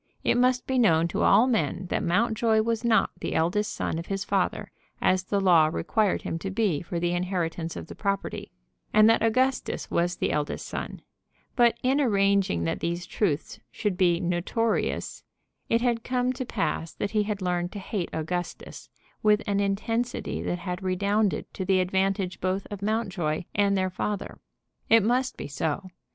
It 0.23 0.35
must 0.35 0.65
be 0.65 0.79
known 0.79 1.07
to 1.09 1.21
all 1.21 1.45
men 1.45 1.85
that 1.91 2.01
Mountjoy 2.01 2.61
was 2.63 2.83
not 2.83 3.11
the 3.19 3.35
eldest 3.35 3.71
son 3.71 3.99
of 3.99 4.07
his 4.07 4.23
father, 4.25 4.71
as 4.99 5.25
the 5.25 5.39
law 5.39 5.67
required 5.67 6.23
him 6.23 6.39
to 6.39 6.49
be 6.49 6.81
for 6.81 6.99
the 6.99 7.11
inheritance 7.13 7.75
of 7.75 7.85
the 7.85 7.93
property, 7.93 8.51
and 8.91 9.07
that 9.07 9.21
Augustus 9.21 9.91
was 9.91 10.15
the 10.15 10.31
eldest 10.31 10.65
son; 10.65 11.03
but 11.55 11.77
in 11.83 12.01
arranging 12.01 12.63
that 12.63 12.79
these 12.79 13.05
truths 13.05 13.59
should 13.69 13.95
be 13.95 14.19
notorious 14.19 15.23
it 15.69 15.81
had 15.81 16.03
come 16.03 16.33
to 16.33 16.45
pass 16.47 16.91
that 16.93 17.11
he 17.11 17.21
had 17.21 17.39
learned 17.39 17.71
to 17.73 17.77
hate 17.77 18.09
Augustus 18.11 18.89
with 19.21 19.43
an 19.45 19.59
intensity 19.59 20.41
that 20.41 20.57
had 20.57 20.81
redounded 20.81 21.45
to 21.53 21.63
the 21.63 21.79
advantage 21.79 22.41
both 22.41 22.65
of 22.71 22.81
Mountjoy 22.81 23.43
and 23.53 23.77
their 23.77 23.91
father. 23.91 24.39
It 24.89 25.03
must 25.03 25.37
be 25.37 25.45
so. 25.47 25.89